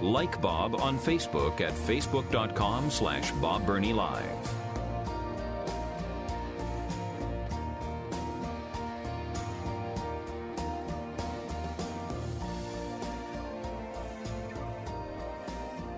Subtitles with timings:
[0.00, 4.24] Like Bob on Facebook at facebook.com slash Bob Burney Live.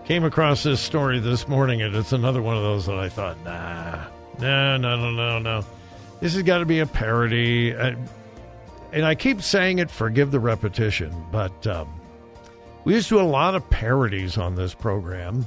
[0.07, 3.37] Came across this story this morning, and it's another one of those that I thought,
[3.45, 4.07] nah,
[4.41, 5.65] no, no, no, no, no.
[6.21, 7.77] This has got to be a parody.
[7.77, 7.95] I,
[8.93, 12.00] and I keep saying it, forgive the repetition, but um,
[12.85, 15.47] we used to do a lot of parodies on this program.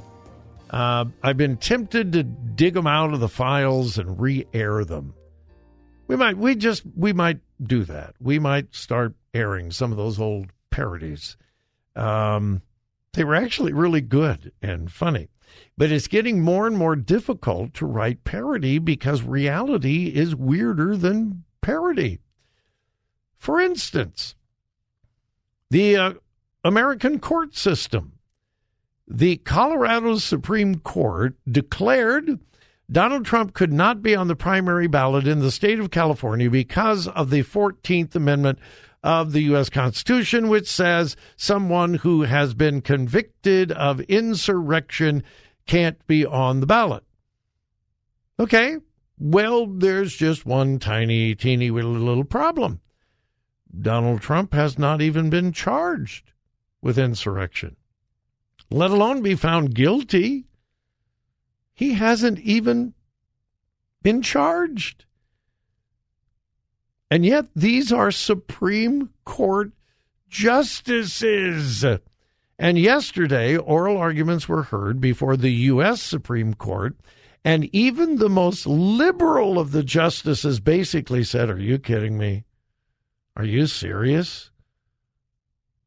[0.70, 5.14] Uh, I've been tempted to dig them out of the files and re-air them.
[6.06, 8.14] We might, we just, we might do that.
[8.20, 11.36] We might start airing some of those old parodies.
[11.96, 12.62] Um,
[13.14, 15.28] they were actually really good and funny.
[15.76, 21.44] But it's getting more and more difficult to write parody because reality is weirder than
[21.60, 22.18] parody.
[23.38, 24.34] For instance,
[25.70, 26.12] the uh,
[26.64, 28.12] American court system.
[29.06, 32.40] The Colorado Supreme Court declared
[32.90, 37.06] Donald Trump could not be on the primary ballot in the state of California because
[37.08, 38.58] of the 14th Amendment
[39.02, 39.68] of the U.S.
[39.68, 45.22] Constitution, which says someone who has been convicted of insurrection
[45.66, 47.04] can't be on the ballot.
[48.40, 48.78] Okay,
[49.18, 52.80] well, there's just one tiny, teeny little problem.
[53.78, 56.32] Donald Trump has not even been charged
[56.84, 57.74] with insurrection,
[58.70, 60.44] let alone be found guilty.
[61.72, 62.92] He hasn't even
[64.02, 65.06] been charged.
[67.10, 69.72] And yet, these are Supreme Court
[70.28, 71.84] justices.
[72.58, 76.02] And yesterday, oral arguments were heard before the U.S.
[76.02, 76.96] Supreme Court,
[77.42, 82.44] and even the most liberal of the justices basically said, Are you kidding me?
[83.36, 84.50] Are you serious?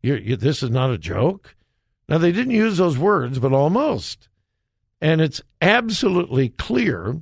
[0.01, 1.55] You, you, this is not a joke?
[2.09, 4.29] Now, they didn't use those words, but almost.
[5.01, 7.21] And it's absolutely clear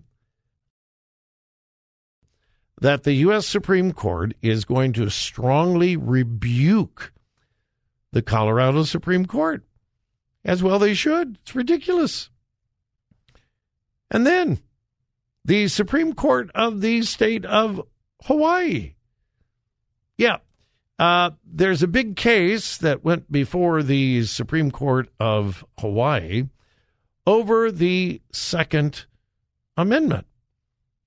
[2.82, 3.48] that the U.S.
[3.48, 7.14] Supreme Court is going to strongly rebuke
[8.12, 9.64] the Colorado Supreme Court.
[10.44, 11.40] As well, they should.
[11.42, 12.30] It's ridiculous.
[14.12, 14.60] And then
[15.44, 17.82] the Supreme Court of the state of
[18.24, 18.94] Hawaii.
[20.18, 20.38] Yeah.
[20.98, 26.44] Uh, there's a big case that went before the Supreme Court of Hawaii
[27.28, 29.06] over the Second
[29.76, 30.26] Amendment.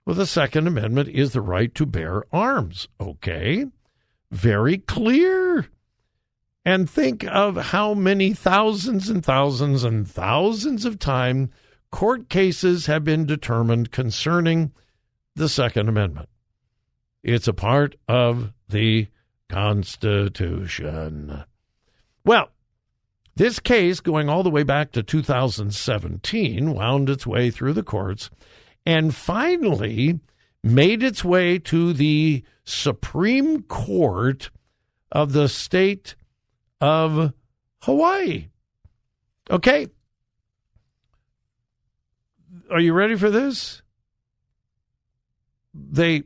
[0.05, 2.89] Well, the Second Amendment is the right to bear arms.
[3.01, 3.67] Okay.
[4.31, 5.69] Very clear.
[6.65, 11.49] And think of how many thousands and thousands and thousands of times
[11.91, 14.73] court cases have been determined concerning
[15.35, 16.29] the Second Amendment.
[17.23, 19.09] It's a part of the
[19.49, 21.45] Constitution.
[22.25, 22.51] Well,
[23.37, 28.31] this case, going all the way back to 2017, wound its way through the courts
[28.85, 30.21] and finally
[30.63, 34.51] made its way to the Supreme Court
[35.13, 36.17] of the state
[36.81, 37.33] of
[37.83, 38.49] Hawaii.
[39.51, 39.87] Okay.
[42.71, 43.83] Are you ready for this?
[45.73, 46.25] They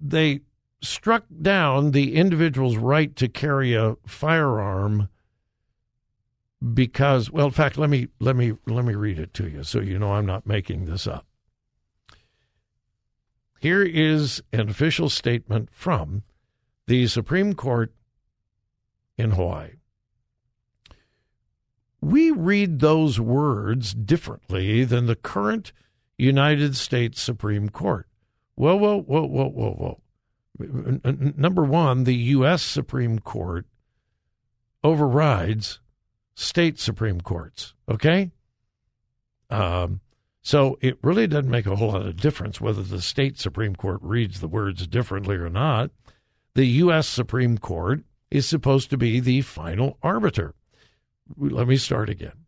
[0.00, 0.40] they
[0.82, 5.08] struck down the individual's right to carry a firearm
[6.74, 9.80] because well in fact let me let me let me read it to you so
[9.80, 11.26] you know I'm not making this up.
[13.60, 16.22] Here is an official statement from
[16.86, 17.92] the Supreme Court
[19.18, 19.72] in Hawaii.
[22.00, 25.72] We read those words differently than the current
[26.16, 28.08] United States Supreme Court.
[28.54, 30.00] Whoa, whoa, whoa, whoa, whoa, whoa.
[30.60, 32.62] Number one, the U.S.
[32.62, 33.66] Supreme Court
[34.84, 35.80] overrides
[36.34, 38.30] state Supreme Courts, okay?
[39.48, 40.00] Um,
[40.42, 44.00] so it really doesn't make a whole lot of difference whether the state Supreme Court
[44.02, 45.90] reads the words differently or not.
[46.54, 47.06] The U.S.
[47.06, 50.54] Supreme Court is supposed to be the final arbiter.
[51.36, 52.46] Let me start again.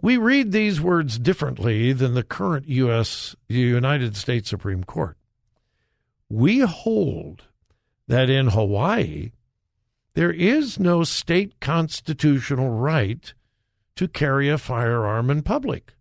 [0.00, 3.36] We read these words differently than the current U.S.
[3.48, 5.18] United States Supreme Court.
[6.30, 7.42] We hold
[8.06, 9.32] that in Hawaii,
[10.14, 13.34] there is no state constitutional right
[13.96, 15.92] to carry a firearm in public.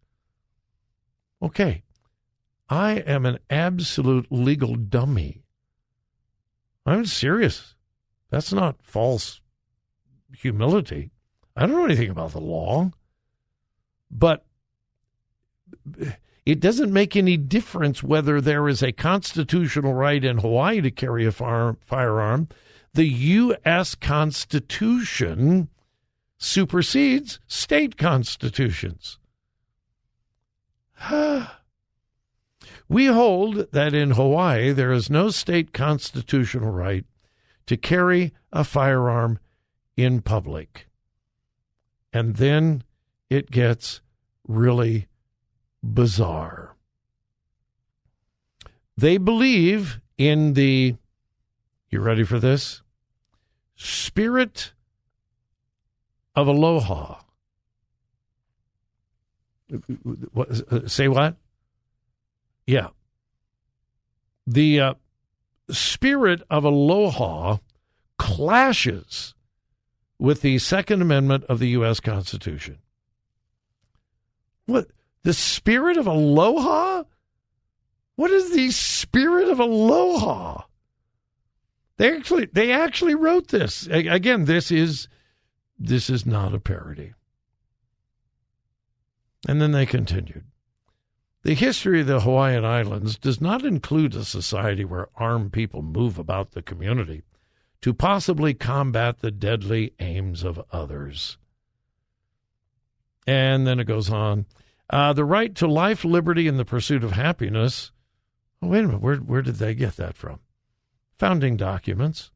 [1.42, 1.84] Okay,
[2.70, 5.44] I am an absolute legal dummy.
[6.86, 7.76] I'm serious.
[8.30, 9.42] That's not false
[10.38, 11.12] humility.
[11.56, 12.92] I don't know anything about the law.
[14.12, 14.46] But
[16.52, 21.28] it doesn't make any difference whether there is a constitutional right in Hawaii to carry
[21.28, 22.48] a fire, firearm.
[22.94, 23.94] The U.S.
[23.94, 25.70] Constitution
[26.40, 29.20] supersedes state constitutions.
[32.90, 37.06] we hold that in Hawaii there is no state constitutional right
[37.68, 39.38] to carry a firearm
[39.96, 40.88] in public.
[42.12, 42.84] And then
[43.30, 44.02] it gets
[44.48, 45.06] really
[45.84, 46.76] bizarre.
[48.98, 50.96] They believe in the,
[51.90, 52.82] you ready for this?
[53.76, 54.74] Spirit
[56.36, 57.22] of aloha.
[60.34, 61.36] What, say what?
[62.68, 62.88] Yeah.
[64.46, 64.94] The uh,
[65.70, 67.58] spirit of aloha
[68.18, 69.34] clashes
[70.20, 72.00] with the Second Amendment of the U.S.
[72.00, 72.80] Constitution.
[74.66, 74.88] What?
[75.24, 77.04] The spirit of aloha?
[78.16, 80.64] What is the spirit of aloha?
[81.98, 83.88] They actually they actually wrote this.
[83.88, 85.08] Again, this is
[85.78, 87.14] this is not a parody.
[89.48, 90.46] And then they continued.
[91.44, 96.20] The history of the Hawaiian Islands does not include a society where armed people move
[96.20, 97.24] about the community
[97.82, 101.38] to possibly combat the deadly aims of others.
[103.26, 104.46] And then it goes on.
[104.90, 107.92] Uh, the right to life, liberty, and the pursuit of happiness.
[108.62, 109.02] Oh, wait a minute.
[109.02, 110.40] Where, where did they get that from?
[111.20, 112.32] Founding documents.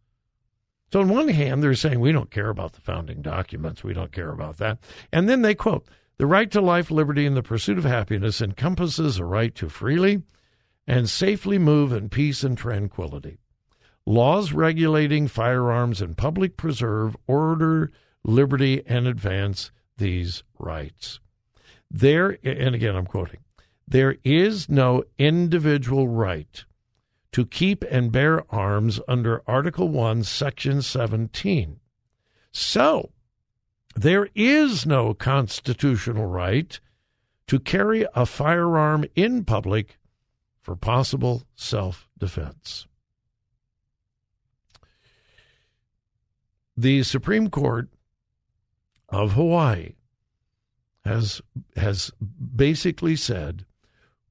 [0.91, 3.83] So, on one hand, they're saying we don't care about the founding documents.
[3.83, 4.77] We don't care about that.
[5.11, 9.17] And then they quote The right to life, liberty, and the pursuit of happiness encompasses
[9.17, 10.21] a right to freely
[10.85, 13.39] and safely move in peace and tranquility.
[14.05, 17.91] Laws regulating firearms in public preserve order,
[18.23, 21.19] liberty, and advance these rights.
[21.93, 23.41] There, and again, I'm quoting,
[23.87, 26.65] there is no individual right
[27.33, 31.79] to keep and bear arms under Article 1, Section 17.
[32.51, 33.11] So,
[33.95, 36.79] there is no constitutional right
[37.45, 39.99] to carry a firearm in public
[40.63, 42.87] for possible self defense.
[46.75, 47.89] The Supreme Court
[49.09, 49.93] of Hawaii
[51.05, 51.41] has
[51.75, 52.11] has
[52.55, 53.65] basically said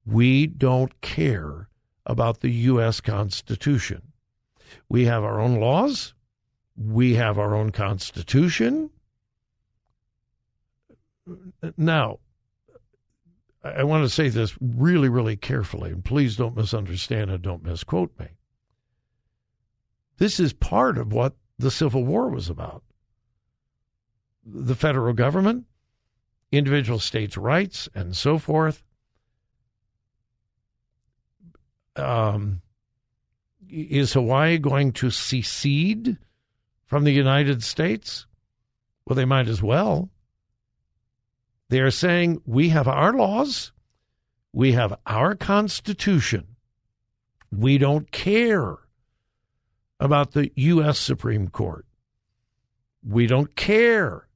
[0.05, 1.69] we don't care
[2.05, 4.01] about the US Constitution.
[4.89, 6.13] We have our own laws,
[6.75, 8.89] we have our own constitution.
[11.77, 12.19] Now,
[13.63, 18.17] I want to say this really, really carefully, and please don't misunderstand and don't misquote
[18.19, 18.27] me.
[20.17, 22.83] This is part of what the Civil War was about.
[24.45, 25.65] The federal government,
[26.53, 28.83] individual states' rights, and so forth.
[31.95, 32.61] Um,
[33.69, 36.17] is Hawaii going to secede
[36.85, 38.27] from the United States?
[39.05, 40.09] Well, they might as well.
[41.69, 43.71] They are saying we have our laws,
[44.51, 46.47] we have our Constitution.
[47.51, 48.77] We don't care
[49.99, 50.99] about the U.S.
[50.99, 51.85] Supreme Court.
[53.07, 54.27] We don't care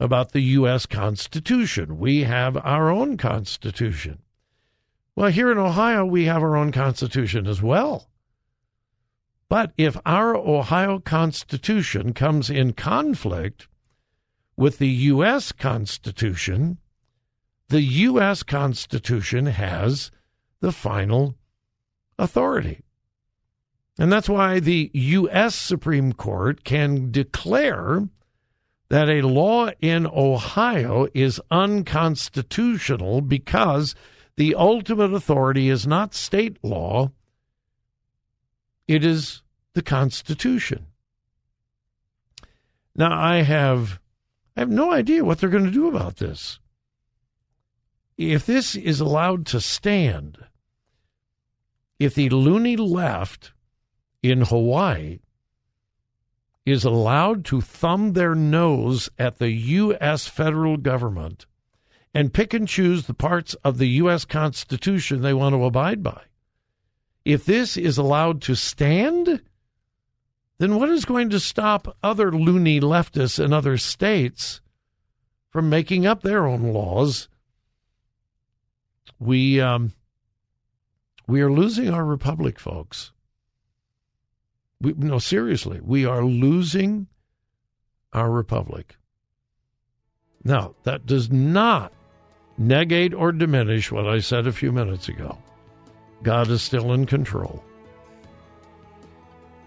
[0.00, 0.86] about the U.S.
[0.86, 1.98] Constitution.
[1.98, 4.22] We have our own Constitution.
[5.14, 8.08] Well, here in Ohio, we have our own Constitution as well.
[9.50, 13.68] But if our Ohio Constitution comes in conflict
[14.56, 15.52] with the U.S.
[15.52, 16.78] Constitution,
[17.68, 18.42] the U.S.
[18.42, 20.10] Constitution has
[20.60, 21.34] the final
[22.18, 22.80] authority.
[23.98, 25.54] And that's why the U.S.
[25.54, 28.08] Supreme Court can declare
[28.90, 33.94] that a law in Ohio is unconstitutional because
[34.36, 37.10] the ultimate authority is not state law,
[38.88, 39.42] it is
[39.74, 40.86] the Constitution.
[42.96, 44.00] Now, I have,
[44.56, 46.58] I have no idea what they're going to do about this.
[48.18, 50.36] If this is allowed to stand,
[52.00, 53.52] if the loony left
[54.20, 55.20] in Hawaii
[56.66, 60.26] is allowed to thumb their nose at the U.S.
[60.26, 61.46] federal government
[62.12, 64.24] and pick and choose the parts of the U.S.
[64.24, 66.22] Constitution they want to abide by.
[67.24, 69.42] If this is allowed to stand,
[70.58, 74.60] then what is going to stop other loony leftists in other states
[75.50, 77.28] from making up their own laws?
[79.18, 79.92] We um,
[81.26, 83.12] we are losing our republic, folks.
[84.80, 87.06] We, no, seriously, we are losing
[88.12, 88.96] our republic.
[90.42, 91.92] Now, that does not
[92.56, 95.38] negate or diminish what I said a few minutes ago.
[96.22, 97.64] God is still in control.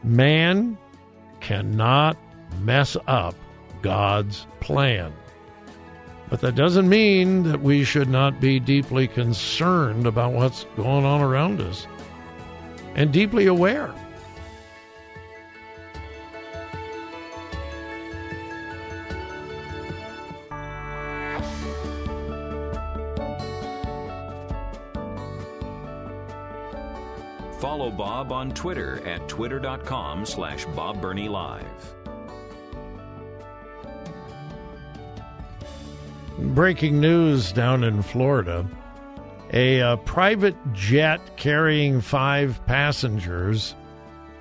[0.04, 0.78] Man
[1.40, 2.18] cannot
[2.62, 3.36] mess up
[3.82, 5.14] God's plan.
[6.30, 11.22] But that doesn't mean that we should not be deeply concerned about what's going on
[11.22, 11.86] around us
[12.96, 13.94] and deeply aware.
[27.64, 31.96] Follow Bob on Twitter at twitter.com slash Live.
[36.38, 38.68] Breaking news down in Florida.
[39.54, 43.76] A uh, private jet carrying five passengers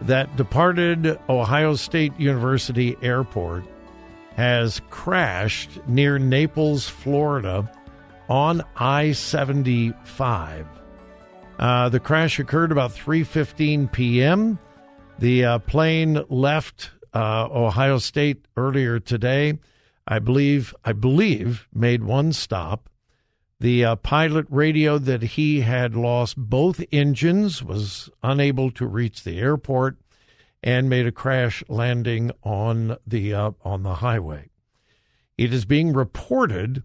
[0.01, 3.63] that departed Ohio State University Airport
[4.35, 7.71] has crashed near Naples, Florida
[8.29, 10.82] on I 75.
[11.63, 14.59] Uh, the crash occurred about 3:15 p.m.
[15.21, 19.61] The uh, plane left uh, Ohio State earlier today.
[20.05, 22.91] I believe I believe made one stop.
[23.61, 29.39] The uh, pilot radioed that he had lost both engines, was unable to reach the
[29.39, 29.99] airport,
[30.65, 34.51] and made a crash landing on the uh, on the highway.
[35.39, 36.83] It is being reported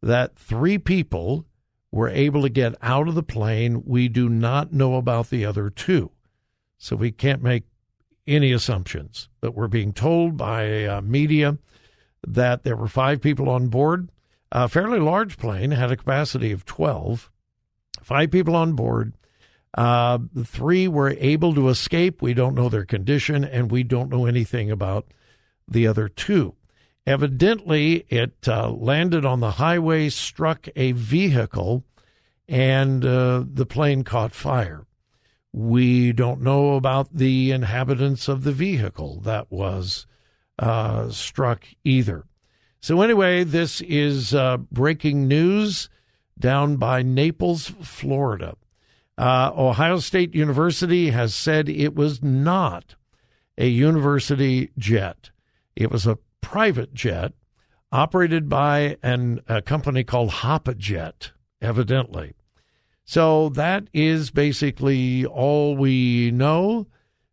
[0.00, 1.44] that three people
[1.94, 3.84] were able to get out of the plane.
[3.86, 6.10] We do not know about the other two,
[6.76, 7.62] so we can't make
[8.26, 9.28] any assumptions.
[9.40, 11.56] But we're being told by uh, media
[12.26, 14.10] that there were five people on board.
[14.50, 17.30] A fairly large plane had a capacity of 12.
[18.02, 19.14] Five people on board.
[19.72, 22.20] Uh, three were able to escape.
[22.20, 25.06] We don't know their condition, and we don't know anything about
[25.68, 26.56] the other two.
[27.06, 31.84] Evidently, it uh, landed on the highway, struck a vehicle,
[32.48, 34.86] and uh, the plane caught fire.
[35.52, 40.06] We don't know about the inhabitants of the vehicle that was
[40.58, 42.24] uh, struck either.
[42.80, 45.88] So, anyway, this is uh, breaking news
[46.38, 48.56] down by Naples, Florida.
[49.16, 52.96] Uh, Ohio State University has said it was not
[53.56, 55.30] a university jet,
[55.76, 57.32] it was a private jet
[57.90, 61.32] operated by an, a company called Hop-A-Jet,
[61.62, 62.34] evidently.
[63.06, 66.86] So that is basically all we know.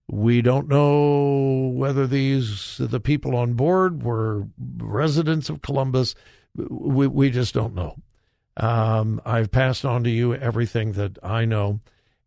[0.08, 6.15] We don't know whether these the people on board were residents of Columbus.
[6.56, 7.96] We we just don't know.
[8.58, 11.80] Um, I've passed on to you everything that I know,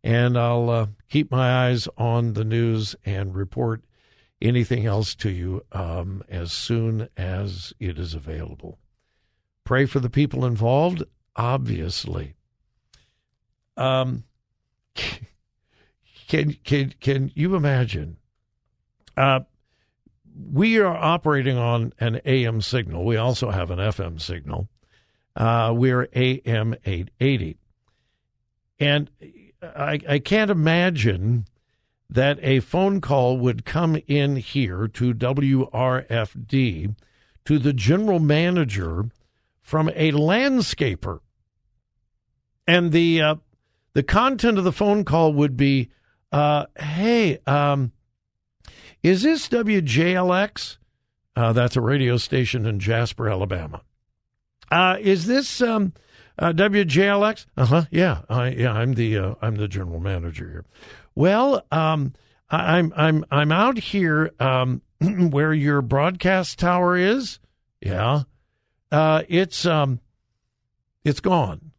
[0.03, 3.83] and I'll uh, keep my eyes on the news and report
[4.41, 8.77] anything else to you um, as soon as it is available.
[9.63, 11.03] Pray for the people involved,
[11.35, 12.35] obviously.
[13.77, 14.23] Um,
[16.27, 18.17] can can can you imagine?
[19.17, 19.41] Uh,
[20.51, 23.05] we are operating on an AM signal.
[23.05, 24.67] We also have an FM signal.
[25.35, 27.57] Uh, we're AM 880.
[28.79, 29.09] And
[29.61, 31.45] I, I can't imagine
[32.09, 36.95] that a phone call would come in here to WRFD
[37.45, 39.09] to the general manager
[39.61, 41.19] from a landscaper.
[42.67, 43.35] And the uh,
[43.93, 45.89] the content of the phone call would be
[46.31, 47.91] uh, hey, um,
[49.03, 50.77] is this WJLX?
[51.35, 53.81] Uh, that's a radio station in Jasper, Alabama.
[54.71, 55.93] Uh, is this um,
[56.39, 57.45] WJLX?
[57.55, 57.85] Uh huh.
[57.91, 58.73] Yeah, I, yeah.
[58.73, 60.65] I'm the uh, I'm the general manager here.
[61.15, 62.13] Well, um,
[62.49, 67.39] I, I'm I'm I'm out here um, where your broadcast tower is.
[67.81, 68.23] Yeah,
[68.91, 70.01] uh, it's um,
[71.03, 71.71] it's gone.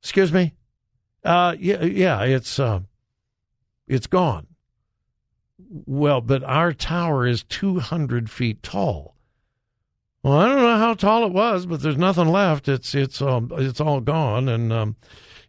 [0.00, 0.54] Excuse me.
[1.24, 2.22] Uh, yeah, yeah.
[2.22, 2.80] It's uh,
[3.88, 4.46] it's gone.
[5.86, 9.16] Well, but our tower is 200 feet tall.
[10.22, 12.68] Well, I don't know how tall it was, but there's nothing left.
[12.68, 14.96] It's it's um, it's all gone, and um,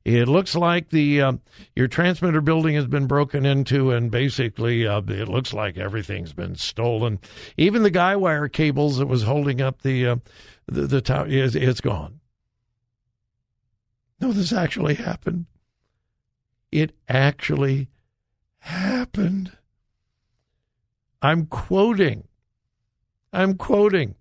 [0.05, 1.33] it looks like the uh,
[1.75, 6.55] your transmitter building has been broken into, and basically uh, it looks like everything's been
[6.55, 7.19] stolen.
[7.55, 10.15] Even the guy wire cables that was holding up the uh,
[10.67, 12.19] the, the tower is it's gone.
[14.19, 15.45] No, this actually happened.
[16.71, 17.89] It actually
[18.59, 19.51] happened.
[21.21, 22.27] I'm quoting.
[23.31, 24.15] I'm quoting.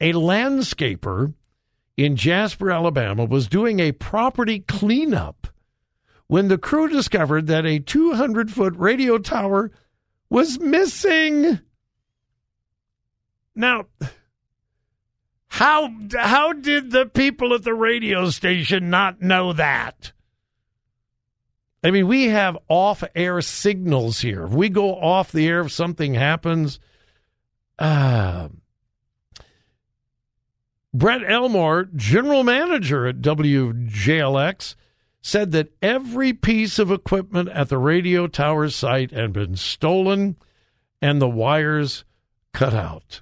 [0.00, 1.34] A landscaper
[1.98, 5.48] in Jasper, Alabama was doing a property cleanup
[6.28, 9.72] when the crew discovered that a 200 foot radio tower
[10.30, 11.58] was missing.
[13.56, 13.86] Now,
[15.48, 20.12] how how did the people at the radio station not know that?
[21.82, 24.44] I mean, we have off air signals here.
[24.44, 26.78] If we go off the air if something happens,
[27.76, 28.48] uh,
[30.94, 34.74] Brett Elmore, general manager at WJLX,
[35.20, 40.36] said that every piece of equipment at the radio tower site had been stolen
[41.02, 42.04] and the wires
[42.52, 43.20] cut out.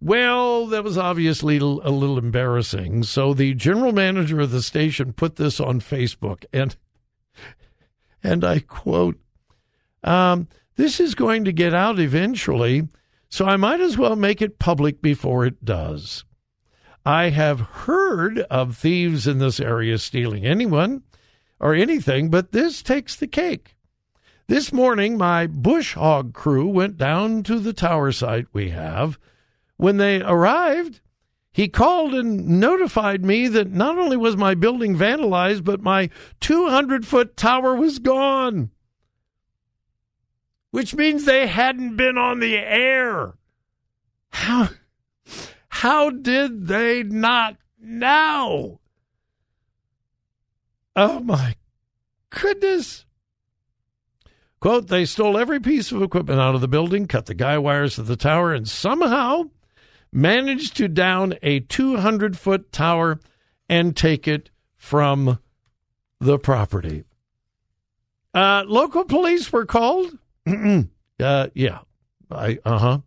[0.00, 3.02] Well, that was obviously a little embarrassing.
[3.04, 6.76] So the general manager of the station put this on Facebook and
[8.22, 9.20] and I quote,
[10.02, 12.88] um, this is going to get out eventually,
[13.28, 16.24] so I might as well make it public before it does.
[17.06, 21.04] I have heard of thieves in this area stealing anyone
[21.60, 23.76] or anything, but this takes the cake.
[24.48, 29.20] This morning, my bush hog crew went down to the tower site we have.
[29.76, 31.00] When they arrived,
[31.52, 36.10] he called and notified me that not only was my building vandalized, but my
[36.40, 38.72] 200 foot tower was gone.
[40.72, 43.34] Which means they hadn't been on the air.
[44.30, 44.70] How?
[45.80, 48.80] How did they not know?
[50.96, 51.54] Oh my
[52.30, 53.04] goodness.
[54.58, 57.96] Quote, they stole every piece of equipment out of the building, cut the guy wires
[57.96, 59.50] to the tower, and somehow
[60.10, 63.20] managed to down a 200 foot tower
[63.68, 65.38] and take it from
[66.20, 67.04] the property.
[68.32, 70.18] Uh, local police were called.
[71.20, 71.80] uh, yeah,
[72.30, 73.00] I, uh-huh.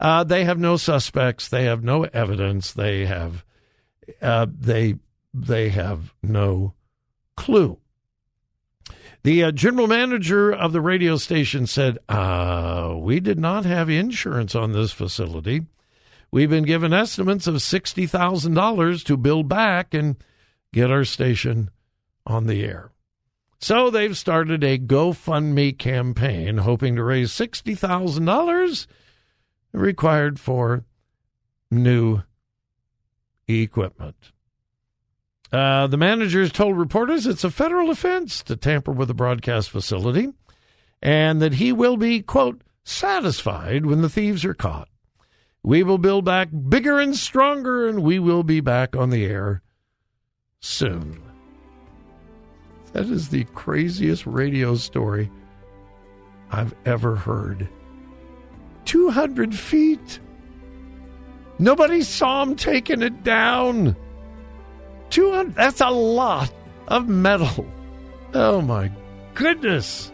[0.00, 1.48] Uh, they have no suspects.
[1.48, 2.72] They have no evidence.
[2.72, 3.44] They have
[4.22, 4.96] uh, they
[5.34, 6.74] they have no
[7.36, 7.78] clue.
[9.22, 14.54] The uh, general manager of the radio station said, uh, "We did not have insurance
[14.54, 15.66] on this facility.
[16.30, 20.16] We've been given estimates of sixty thousand dollars to build back and
[20.72, 21.70] get our station
[22.26, 22.90] on the air."
[23.60, 28.86] So they've started a GoFundMe campaign, hoping to raise sixty thousand dollars
[29.72, 30.84] required for
[31.70, 32.22] new
[33.48, 34.32] equipment.
[35.52, 40.28] Uh, the managers told reporters it's a federal offense to tamper with a broadcast facility
[41.02, 44.88] and that he will be, quote, satisfied when the thieves are caught.
[45.62, 49.62] We will build back bigger and stronger, and we will be back on the air
[50.60, 51.22] soon.
[52.92, 55.30] That is the craziest radio story
[56.50, 57.68] I've ever heard.
[58.90, 60.18] 200 feet.
[61.60, 63.94] Nobody saw him taking it down.
[65.10, 66.52] 200, that's a lot
[66.88, 67.64] of metal.
[68.34, 68.90] Oh my
[69.34, 70.10] goodness.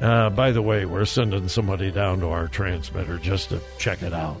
[0.00, 4.12] Uh, by the way, we're sending somebody down to our transmitter just to check it
[4.12, 4.40] out.